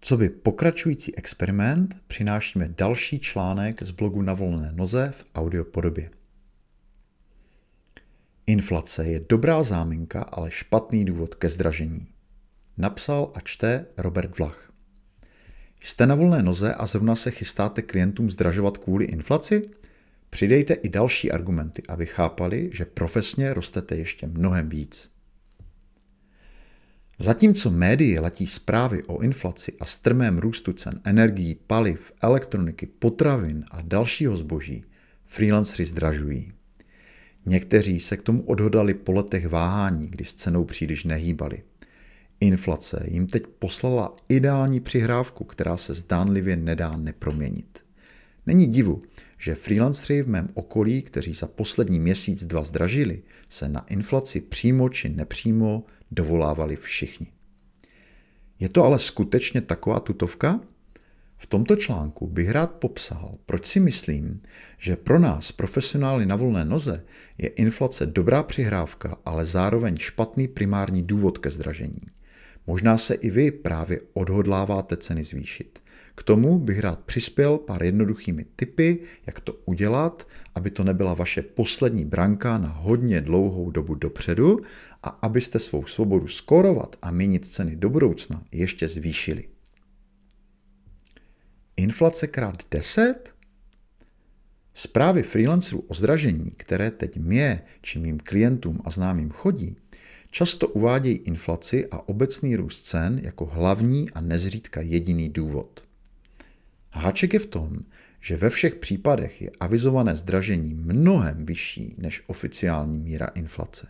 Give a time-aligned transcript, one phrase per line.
[0.00, 6.10] Co by pokračující experiment přinášíme další článek z blogu na volné noze v audiopodobě.
[8.46, 12.06] Inflace je dobrá záminka, ale špatný důvod ke zdražení.
[12.78, 14.72] Napsal a čte Robert Vlach.
[15.80, 19.70] Jste na volné noze a zrovna se chystáte klientům zdražovat kvůli inflaci?
[20.30, 25.10] Přidejte i další argumenty, aby chápali, že profesně rostete ještě mnohem víc.
[27.22, 33.82] Zatímco médii letí zprávy o inflaci a strmém růstu cen energií, paliv, elektroniky, potravin a
[33.82, 34.84] dalšího zboží,
[35.26, 36.52] freelanceri zdražují.
[37.46, 41.62] Někteří se k tomu odhodali po letech váhání, kdy s cenou příliš nehýbali.
[42.40, 47.78] Inflace jim teď poslala ideální přihrávku, která se zdánlivě nedá neproměnit.
[48.46, 49.02] Není divu,
[49.40, 54.88] že freelanceri v mém okolí, kteří za poslední měsíc dva zdražili, se na inflaci přímo
[54.88, 57.26] či nepřímo dovolávali všichni.
[58.58, 60.60] Je to ale skutečně taková tutovka?
[61.36, 64.42] V tomto článku bych rád popsal, proč si myslím,
[64.78, 67.04] že pro nás, profesionály na volné noze,
[67.38, 72.00] je inflace dobrá přihrávka, ale zároveň špatný primární důvod ke zdražení.
[72.70, 75.78] Možná se i vy právě odhodláváte ceny zvýšit.
[76.14, 81.42] K tomu bych rád přispěl pár jednoduchými tipy, jak to udělat, aby to nebyla vaše
[81.42, 84.60] poslední branka na hodně dlouhou dobu dopředu
[85.02, 89.48] a abyste svou svobodu skorovat a měnit ceny do budoucna ještě zvýšili.
[91.76, 93.34] Inflace krát 10?
[94.74, 99.76] Zprávy freelancerů o zdražení, které teď mě či mým klientům a známým chodí,
[100.30, 105.84] často uvádějí inflaci a obecný růst cen jako hlavní a nezřídka jediný důvod.
[106.92, 107.78] Háček je v tom,
[108.20, 113.88] že ve všech případech je avizované zdražení mnohem vyšší než oficiální míra inflace.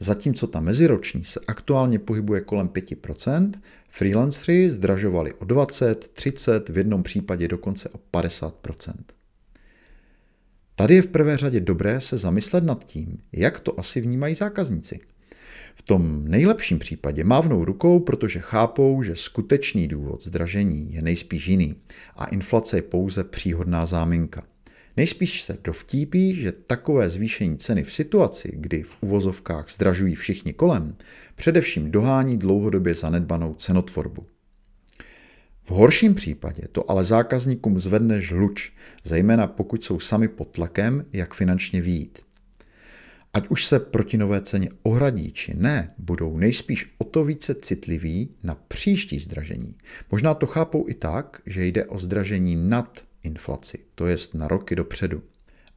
[0.00, 3.52] Zatímco ta meziroční se aktuálně pohybuje kolem 5%,
[3.88, 8.94] freelancery zdražovali o 20, 30, v jednom případě dokonce o 50%.
[10.76, 15.00] Tady je v prvé řadě dobré se zamyslet nad tím, jak to asi vnímají zákazníci–
[15.74, 21.74] v tom nejlepším případě mávnou rukou, protože chápou, že skutečný důvod zdražení je nejspíš jiný
[22.16, 24.42] a inflace je pouze příhodná záminka.
[24.96, 30.96] Nejspíš se dovtípí, že takové zvýšení ceny v situaci, kdy v uvozovkách zdražují všichni kolem,
[31.36, 34.26] především dohání dlouhodobě zanedbanou cenotvorbu.
[35.64, 38.72] V horším případě to ale zákazníkům zvedne žluč,
[39.04, 42.23] zejména pokud jsou sami pod tlakem, jak finančně výjít.
[43.34, 48.28] Ať už se proti nové ceně ohradí či ne, budou nejspíš o to více citliví
[48.42, 49.74] na příští zdražení.
[50.10, 54.76] Možná to chápou i tak, že jde o zdražení nad inflaci, to jest na roky
[54.76, 55.22] dopředu.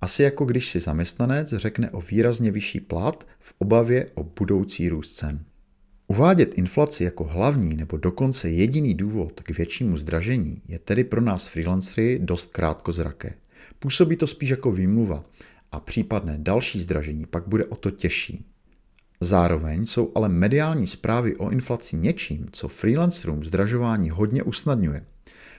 [0.01, 5.15] Asi jako když si zaměstnanec řekne o výrazně vyšší plat v obavě o budoucí růst
[5.15, 5.39] cen.
[6.07, 11.47] Uvádět inflaci jako hlavní nebo dokonce jediný důvod k většímu zdražení je tedy pro nás
[11.47, 13.33] freelancery dost krátkozraké.
[13.79, 15.23] Působí to spíš jako výmluva,
[15.71, 18.45] a případné další zdražení pak bude o to těžší.
[19.21, 25.05] Zároveň jsou ale mediální zprávy o inflaci něčím, co freelancerům zdražování hodně usnadňuje.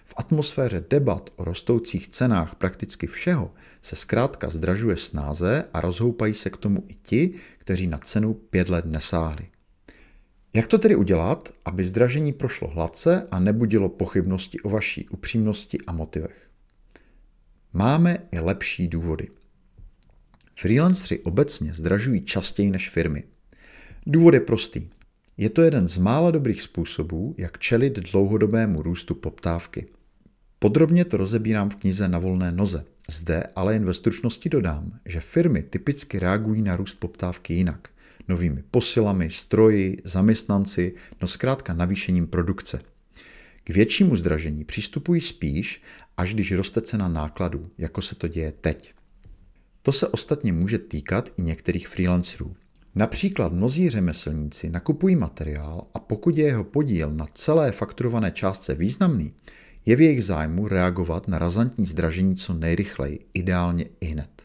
[0.05, 6.51] V atmosféře debat o rostoucích cenách prakticky všeho se zkrátka zdražuje snáze a rozhoupají se
[6.51, 9.47] k tomu i ti, kteří na cenu pět let nesáhli.
[10.55, 15.93] Jak to tedy udělat, aby zdražení prošlo hladce a nebudilo pochybnosti o vaší upřímnosti a
[15.93, 16.49] motivech?
[17.73, 19.29] Máme i lepší důvody.
[20.61, 23.25] Freelanceri obecně zdražují častěji než firmy.
[24.07, 24.89] Důvod je prostý.
[25.37, 29.87] Je to jeden z mála dobrých způsobů, jak čelit dlouhodobému růstu poptávky.
[30.59, 32.85] Podrobně to rozebírám v knize Na volné noze.
[33.11, 37.89] Zde ale jen ve stručnosti dodám, že firmy typicky reagují na růst poptávky jinak.
[38.29, 42.81] Novými posilami, stroji, zaměstnanci, no zkrátka navýšením produkce.
[43.65, 45.83] K většímu zdražení přistupují spíš,
[46.17, 48.98] až když roste cena nákladů, jako se to děje teď.
[49.83, 52.57] To se ostatně může týkat i některých freelancerů.
[52.95, 59.33] Například mnozí řemeslníci nakupují materiál a pokud je jeho podíl na celé fakturované částce významný,
[59.87, 64.43] je v jejich zájmu reagovat na razantní zdražení co nejrychleji, ideálně i hned.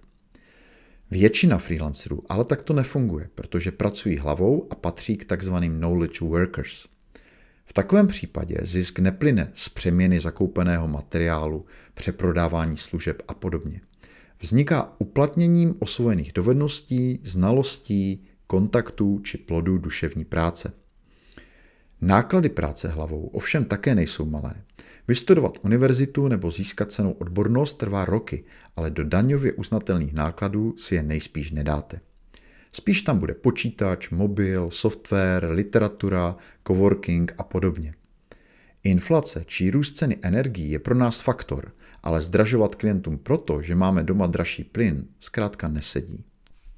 [1.12, 6.86] Většina freelancerů ale takto nefunguje, protože pracují hlavou a patří k takzvaným knowledge workers.
[7.66, 13.82] V takovém případě zisk neplyne z přeměny zakoupeného materiálu, přeprodávání služeb a podobně–
[14.44, 20.74] vzniká uplatněním osvojených dovedností, znalostí, kontaktů či plodů duševní práce.
[22.02, 24.54] Náklady práce hlavou ovšem také nejsou malé.
[25.08, 28.44] Vystudovat univerzitu nebo získat cenou odbornost trvá roky,
[28.76, 32.00] ale do daňově uznatelných nákladů si je nejspíš nedáte.
[32.72, 36.36] Spíš tam bude počítač, mobil, software, literatura,
[36.68, 37.94] coworking a podobně.
[38.84, 44.04] Inflace či růst ceny energií je pro nás faktor, ale zdražovat klientům proto, že máme
[44.04, 46.26] doma dražší plyn, zkrátka nesedí.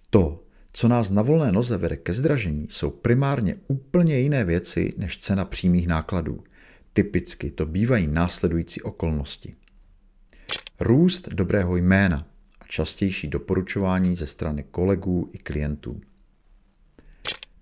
[0.10, 0.44] To,
[0.74, 5.46] co nás na volné noze vede ke zdražení, jsou primárně úplně jiné věci než cena
[5.46, 6.44] přímých nákladů.
[6.94, 9.56] Typicky to bývají následující okolnosti.
[10.80, 12.28] Růst dobrého jména
[12.60, 16.02] a častější doporučování ze strany kolegů i klientů.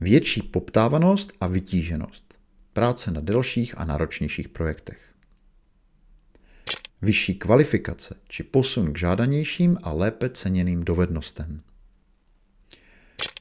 [0.01, 2.34] Větší poptávanost a vytíženost.
[2.74, 5.14] Práce na delších a náročnějších projektech.
[7.02, 11.62] Vyšší kvalifikace či posun k žádanějším a lépe ceněným dovednostem.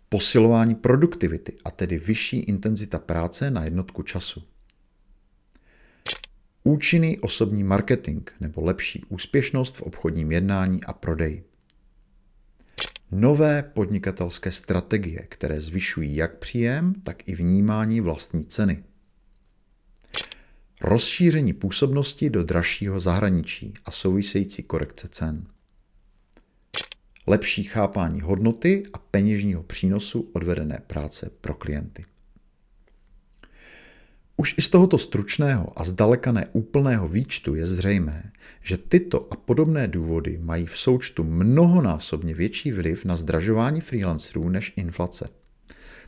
[0.08, 4.42] Posilování produktivity a tedy vyšší intenzita práce na jednotku času.
[6.64, 11.44] Účinný osobní marketing nebo lepší úspěšnost v obchodním jednání a prodeji.
[13.10, 18.84] Nové podnikatelské strategie, které zvyšují jak příjem, tak i vnímání vlastní ceny.
[20.84, 25.46] Rozšíření působnosti do dražšího zahraničí a související korekce cen.
[27.26, 32.04] Lepší chápání hodnoty a peněžního přínosu odvedené práce pro klienty.
[34.36, 38.32] Už i z tohoto stručného a zdaleka ne úplného výčtu je zřejmé,
[38.62, 44.72] že tyto a podobné důvody mají v součtu mnohonásobně větší vliv na zdražování freelancerů než
[44.76, 45.28] inflace.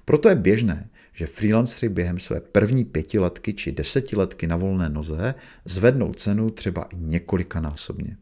[0.04, 5.34] Proto je běžné, že freelanceri během své první pětiletky či desetiletky na volné noze
[5.64, 8.16] zvednou cenu třeba i několikanásobně.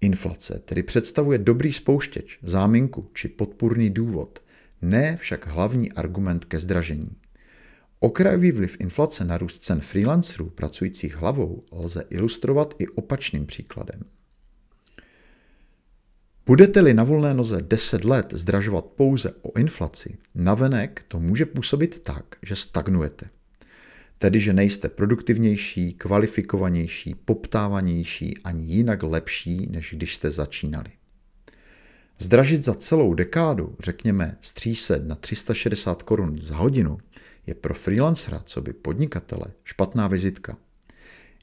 [0.00, 4.42] Inflace tedy představuje dobrý spouštěč, záminku či podpůrný důvod,
[4.82, 7.16] ne však hlavní argument ke zdražení.
[8.00, 14.00] Okrajový vliv inflace na růst cen freelancerů pracujících hlavou lze ilustrovat i opačným příkladem.
[16.46, 22.24] Budete-li na volné noze 10 let zdražovat pouze o inflaci, navenek to může působit tak,
[22.42, 23.26] že stagnujete.
[24.18, 30.90] Tedy, že nejste produktivnější, kvalifikovanější, poptávanější ani jinak lepší, než když jste začínali.
[32.18, 36.98] Zdražit za celou dekádu, řekněme z 300 na 360 korun za hodinu,
[37.46, 40.56] je pro freelancera, co by podnikatele, špatná vizitka.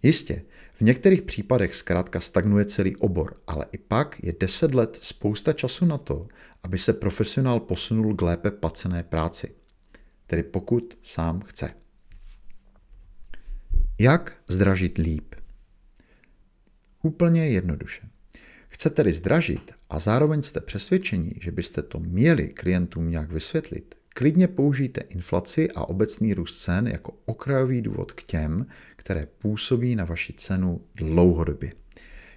[0.03, 0.41] Jistě,
[0.83, 5.97] některých případech zkrátka stagnuje celý obor, ale i pak je 10 let spousta času na
[5.97, 6.27] to,
[6.63, 9.55] aby se profesionál posunul k lépe placené práci.
[10.25, 11.73] Tedy pokud sám chce.
[13.99, 15.35] Jak zdražit líp?
[17.03, 18.09] Úplně jednoduše.
[18.67, 25.01] Chcete-li zdražit a zároveň jste přesvědčeni, že byste to měli klientům nějak vysvětlit, klidně použijte
[25.01, 28.65] inflaci a obecný růst cen jako okrajový důvod k těm,
[29.03, 31.71] které působí na vaši cenu dlouhodobě.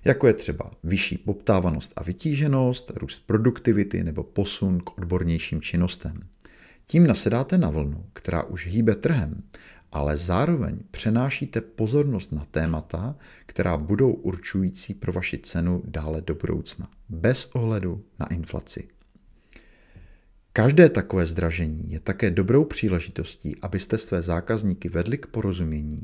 [0.04, 6.20] Jako je třeba vyšší poptávanost a vytíženost, růst produktivity nebo posun k odbornějším činnostem.
[6.86, 9.42] Tím nasedáte na vlnu, která už hýbe trhem,
[9.92, 13.16] ale zároveň přenášíte pozornost na témata,
[13.46, 18.88] která budou určující pro vaši cenu dále do budoucna, bez ohledu na inflaci.
[20.52, 26.02] Každé takové zdražení je také dobrou příležitostí, abyste své zákazníky vedli k porozumění,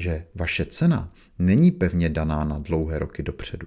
[0.00, 3.66] že vaše cena není pevně daná na dlouhé roky dopředu.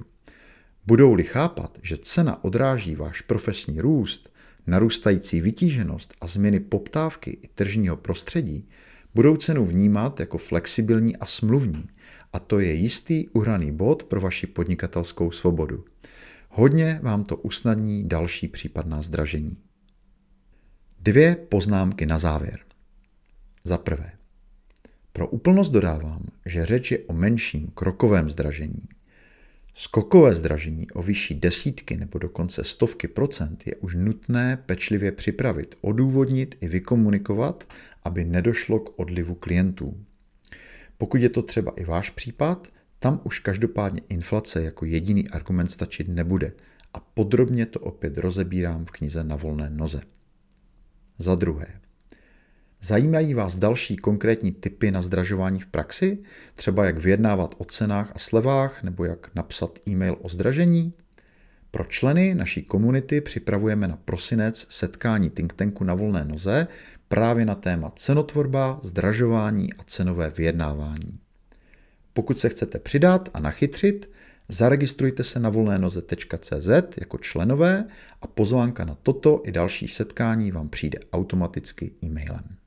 [0.86, 4.34] Budou-li chápat, že cena odráží váš profesní růst,
[4.68, 8.70] narůstající vytíženost a změny poptávky i tržního prostředí,
[9.16, 11.90] budou cenu vnímat jako flexibilní a smluvní
[12.34, 15.86] a to je jistý uhraný bod pro vaši podnikatelskou svobodu.
[16.50, 19.58] Hodně vám to usnadní další případná zdražení.
[21.00, 22.60] Dvě poznámky na závěr.
[23.64, 24.12] Za prvé,
[25.14, 28.82] pro úplnost dodávám, že řeč je o menším krokovém zdražení.
[29.76, 36.56] Skokové zdražení o vyšší desítky nebo dokonce stovky procent je už nutné pečlivě připravit, odůvodnit
[36.62, 40.06] i vykomunikovat, aby nedošlo k odlivu klientů.
[40.98, 42.68] Pokud je to třeba i váš případ,
[43.00, 46.54] tam už každopádně inflace jako jediný argument stačit nebude
[46.94, 50.02] a podrobně to opět rozebírám v knize na volné noze.
[51.20, 51.68] Za druhé,
[52.84, 56.18] zajímají vás další konkrétní typy na zdražování v praxi,
[56.56, 60.94] třeba jak vyjednávat o cenách a slevách nebo jak napsat e-mail o zdražení?
[61.72, 66.68] Pro členy naší komunity připravujeme na prosinec setkání think tanku na volné noze
[67.08, 71.20] právě na téma cenotvorba, zdražování a cenové vyjednávání.
[72.14, 74.14] Pokud se chcete přidat a nachytřit,
[74.50, 77.86] Zaregistrujte se na volnénoze.cz jako členové
[78.22, 82.63] a pozvánka na toto i další setkání vám přijde automaticky e-mailem.